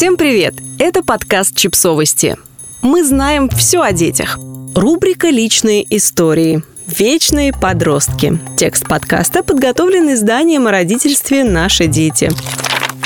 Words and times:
Всем 0.00 0.16
привет! 0.16 0.54
Это 0.78 1.02
подкаст 1.02 1.54
«Чипсовости». 1.54 2.38
Мы 2.80 3.04
знаем 3.04 3.50
все 3.50 3.82
о 3.82 3.92
детях. 3.92 4.38
Рубрика 4.74 5.28
«Личные 5.28 5.84
истории». 5.94 6.62
Вечные 6.86 7.52
подростки. 7.52 8.38
Текст 8.56 8.88
подкаста 8.88 9.42
подготовлен 9.42 10.10
изданием 10.14 10.66
о 10.66 10.70
родительстве 10.70 11.44
«Наши 11.44 11.86
дети». 11.86 12.30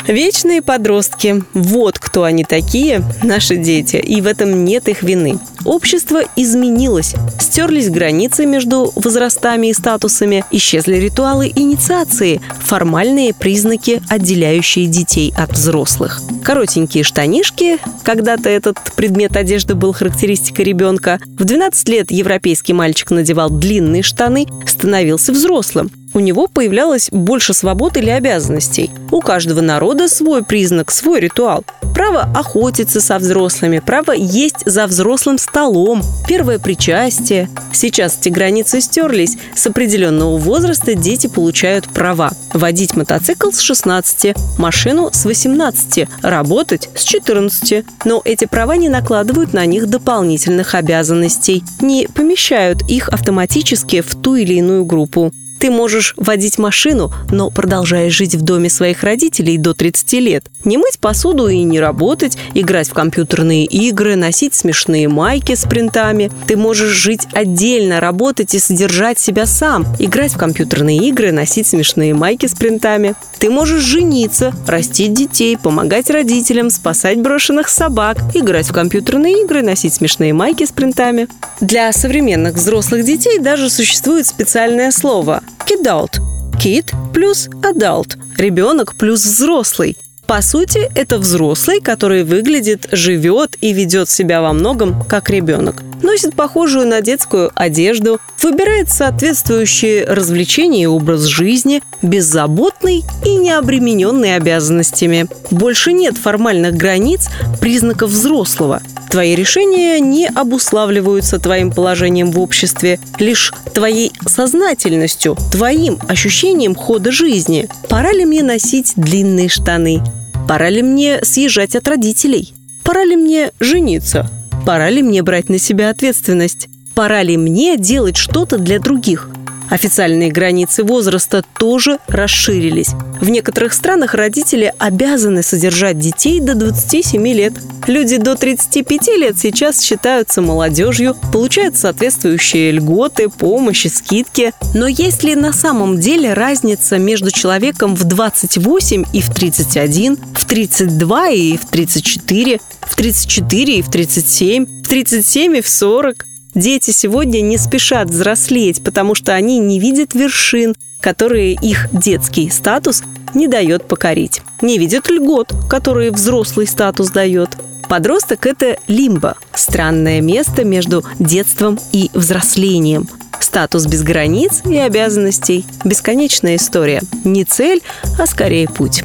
Вечные 0.06 0.60
подростки. 0.60 1.42
Вот 1.54 1.98
кто 1.98 2.24
они 2.24 2.44
такие, 2.44 3.02
наши 3.22 3.56
дети. 3.56 3.96
И 3.96 4.20
в 4.20 4.26
этом 4.26 4.64
нет 4.64 4.88
их 4.88 5.02
вины. 5.02 5.38
Общество 5.64 6.22
изменилось. 6.36 7.14
Стерлись 7.40 7.88
границы 7.88 8.44
между 8.44 8.92
возрастами 8.96 9.68
и 9.68 9.72
статусами, 9.72 10.44
исчезли 10.50 10.96
ритуалы 10.96 11.50
инициации, 11.54 12.42
формальные 12.60 13.32
признаки, 13.32 14.02
отделяющие 14.10 14.86
детей 14.86 15.32
от 15.36 15.52
взрослых. 15.52 16.20
Коротенькие 16.42 17.02
штанишки, 17.02 17.78
когда-то 18.02 18.50
этот 18.50 18.78
предмет 18.96 19.36
одежды 19.36 19.74
был 19.74 19.94
характеристикой 19.94 20.66
ребенка. 20.66 21.18
В 21.38 21.44
12 21.44 21.88
лет 21.88 22.10
европейский 22.10 22.74
мальчик 22.74 23.10
надевал 23.10 23.48
длинные 23.48 24.02
штаны, 24.02 24.46
становился 24.66 25.32
взрослым 25.32 25.90
у 26.14 26.20
него 26.20 26.46
появлялось 26.46 27.08
больше 27.10 27.52
свобод 27.52 27.96
или 27.96 28.08
обязанностей. 28.08 28.90
У 29.10 29.20
каждого 29.20 29.60
народа 29.60 30.08
свой 30.08 30.44
признак, 30.44 30.90
свой 30.90 31.20
ритуал. 31.20 31.64
Право 31.94 32.22
охотиться 32.34 33.00
со 33.00 33.18
взрослыми, 33.18 33.80
право 33.80 34.12
есть 34.12 34.62
за 34.64 34.86
взрослым 34.86 35.38
столом, 35.38 36.02
первое 36.26 36.58
причастие. 36.58 37.48
Сейчас 37.72 38.18
эти 38.20 38.30
границы 38.30 38.80
стерлись. 38.80 39.36
С 39.54 39.66
определенного 39.66 40.36
возраста 40.38 40.94
дети 40.94 41.26
получают 41.26 41.88
права. 41.88 42.32
Водить 42.52 42.96
мотоцикл 42.96 43.50
с 43.50 43.60
16, 43.60 44.34
машину 44.58 45.10
с 45.12 45.24
18, 45.24 46.08
работать 46.22 46.88
с 46.96 47.04
14. 47.04 47.84
Но 48.04 48.22
эти 48.24 48.46
права 48.46 48.76
не 48.76 48.88
накладывают 48.88 49.52
на 49.52 49.64
них 49.66 49.88
дополнительных 49.88 50.74
обязанностей, 50.74 51.62
не 51.80 52.08
помещают 52.12 52.82
их 52.88 53.08
автоматически 53.08 54.00
в 54.00 54.14
ту 54.16 54.34
или 54.34 54.54
иную 54.54 54.84
группу. 54.84 55.32
Ты 55.64 55.70
можешь 55.70 56.12
водить 56.18 56.58
машину, 56.58 57.10
но 57.30 57.48
продолжаешь 57.48 58.12
жить 58.12 58.34
в 58.34 58.42
доме 58.42 58.68
своих 58.68 59.02
родителей 59.02 59.56
до 59.56 59.72
30 59.72 60.12
лет. 60.20 60.44
Не 60.66 60.76
мыть 60.76 60.98
посуду 60.98 61.48
и 61.48 61.62
не 61.62 61.80
работать, 61.80 62.36
играть 62.52 62.90
в 62.90 62.92
компьютерные 62.92 63.64
игры, 63.64 64.14
носить 64.14 64.52
смешные 64.52 65.08
майки 65.08 65.54
с 65.54 65.62
принтами. 65.62 66.30
Ты 66.46 66.58
можешь 66.58 66.92
жить 66.92 67.22
отдельно, 67.32 67.98
работать 67.98 68.54
и 68.54 68.58
содержать 68.58 69.18
себя 69.18 69.46
сам, 69.46 69.86
играть 69.98 70.34
в 70.34 70.36
компьютерные 70.36 70.98
игры, 71.08 71.32
носить 71.32 71.66
смешные 71.66 72.12
майки 72.12 72.44
с 72.44 72.54
принтами. 72.54 73.14
Ты 73.38 73.48
можешь 73.48 73.82
жениться, 73.82 74.52
растить 74.66 75.14
детей, 75.14 75.56
помогать 75.56 76.10
родителям, 76.10 76.68
спасать 76.68 77.22
брошенных 77.22 77.70
собак, 77.70 78.18
играть 78.34 78.68
в 78.68 78.74
компьютерные 78.74 79.42
игры, 79.44 79.62
носить 79.62 79.94
смешные 79.94 80.34
майки 80.34 80.66
с 80.66 80.72
принтами. 80.72 81.26
Для 81.60 81.90
современных 81.92 82.56
взрослых 82.56 83.06
детей 83.06 83.38
даже 83.38 83.70
существует 83.70 84.26
специальное 84.26 84.90
слово 84.90 85.42
kidult. 85.66 86.20
Kid 86.62 86.92
плюс 87.12 87.48
adult. 87.62 88.16
Ребенок 88.38 88.96
плюс 88.96 89.24
взрослый. 89.24 89.96
По 90.26 90.40
сути, 90.40 90.90
это 90.94 91.18
взрослый, 91.18 91.80
который 91.80 92.24
выглядит, 92.24 92.88
живет 92.92 93.56
и 93.60 93.72
ведет 93.74 94.08
себя 94.08 94.40
во 94.40 94.54
многом 94.54 95.04
как 95.04 95.28
ребенок. 95.28 95.82
Носит 96.02 96.34
похожую 96.34 96.86
на 96.86 97.02
детскую 97.02 97.50
одежду, 97.54 98.20
выбирает 98.42 98.90
соответствующие 98.90 100.04
развлечения 100.06 100.84
и 100.84 100.86
образ 100.86 101.22
жизни, 101.24 101.82
беззаботный 102.00 103.04
и 103.24 103.36
не 103.36 103.50
обремененный 103.50 104.36
обязанностями. 104.36 105.26
Больше 105.50 105.92
нет 105.92 106.16
формальных 106.16 106.74
границ, 106.74 107.28
признаков 107.60 108.10
взрослого– 108.10 108.80
Твои 109.14 109.36
решения 109.36 110.00
не 110.00 110.26
обуславливаются 110.26 111.38
твоим 111.38 111.70
положением 111.70 112.32
в 112.32 112.40
обществе, 112.40 112.98
лишь 113.20 113.54
твоей 113.72 114.10
сознательностью, 114.26 115.36
твоим 115.52 116.00
ощущением 116.08 116.74
хода 116.74 117.12
жизни. 117.12 117.68
Пора 117.88 118.10
ли 118.10 118.24
мне 118.24 118.42
носить 118.42 118.94
длинные 118.96 119.48
штаны? 119.48 120.02
Пора 120.48 120.68
ли 120.68 120.82
мне 120.82 121.20
съезжать 121.22 121.76
от 121.76 121.86
родителей? 121.86 122.54
Пора 122.82 123.04
ли 123.04 123.14
мне 123.14 123.52
жениться? 123.60 124.28
Пора 124.66 124.90
ли 124.90 125.00
мне 125.00 125.22
брать 125.22 125.48
на 125.48 125.60
себя 125.60 125.90
ответственность? 125.90 126.66
Пора 126.96 127.22
ли 127.22 127.36
мне 127.36 127.76
делать 127.76 128.16
что-то 128.16 128.58
для 128.58 128.80
других? 128.80 129.28
Официальные 129.70 130.30
границы 130.30 130.84
возраста 130.84 131.42
тоже 131.58 131.98
расширились. 132.08 132.90
В 133.20 133.30
некоторых 133.30 133.72
странах 133.72 134.14
родители 134.14 134.72
обязаны 134.78 135.42
содержать 135.42 135.98
детей 135.98 136.40
до 136.40 136.54
27 136.54 137.26
лет. 137.28 137.54
Люди 137.86 138.18
до 138.18 138.34
35 138.36 139.06
лет 139.16 139.38
сейчас 139.38 139.80
считаются 139.80 140.42
молодежью, 140.42 141.16
получают 141.32 141.76
соответствующие 141.76 142.72
льготы, 142.72 143.28
помощи, 143.28 143.88
скидки. 143.88 144.52
Но 144.74 144.86
есть 144.86 145.24
ли 145.24 145.34
на 145.34 145.52
самом 145.52 145.98
деле 145.98 146.34
разница 146.34 146.98
между 146.98 147.30
человеком 147.30 147.94
в 147.94 148.04
28 148.04 149.04
и 149.12 149.20
в 149.20 149.34
31, 149.34 150.18
в 150.34 150.44
32 150.44 151.28
и 151.30 151.56
в 151.56 151.66
34, 151.66 152.60
в 152.82 152.94
34 152.94 153.78
и 153.78 153.82
в 153.82 153.90
37, 153.90 154.82
в 154.82 154.88
37 154.88 155.56
и 155.56 155.60
в 155.62 155.68
40? 155.68 156.26
Дети 156.54 156.92
сегодня 156.92 157.40
не 157.40 157.58
спешат 157.58 158.10
взрослеть, 158.10 158.82
потому 158.84 159.14
что 159.14 159.34
они 159.34 159.58
не 159.58 159.80
видят 159.80 160.14
вершин, 160.14 160.74
которые 161.00 161.54
их 161.54 161.88
детский 161.92 162.48
статус 162.50 163.02
не 163.34 163.48
дает 163.48 163.88
покорить. 163.88 164.40
Не 164.62 164.78
видят 164.78 165.10
льгот, 165.10 165.52
которые 165.68 166.12
взрослый 166.12 166.66
статус 166.66 167.10
дает. 167.10 167.50
Подросток– 167.88 168.46
это 168.46 168.78
лимбо– 168.86 169.36
странное 169.54 170.20
место 170.20 170.64
между 170.64 171.04
детством 171.18 171.78
и 171.92 172.10
взрослением. 172.14 173.08
Статус 173.40 173.86
без 173.86 174.02
границ 174.02 174.62
и 174.64 174.78
обязанностей. 174.78 175.66
Бесконечная 175.84 176.56
история. 176.56 177.02
Не 177.24 177.44
цель, 177.44 177.82
а 178.18 178.26
скорее 178.26 178.68
путь. 178.68 179.02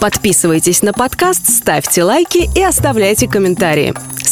Подписывайтесь 0.00 0.82
на 0.82 0.92
подкаст, 0.92 1.48
ставьте 1.48 2.02
лайки 2.02 2.50
и 2.56 2.62
оставляйте 2.62 3.28
комментарии. 3.28 3.94